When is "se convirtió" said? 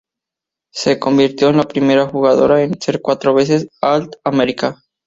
0.73-1.49